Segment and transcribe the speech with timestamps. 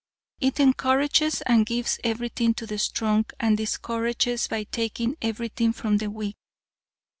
[0.39, 6.09] It encourages and gives everything to the strong and discourages by taking everything from the
[6.09, 6.37] weak.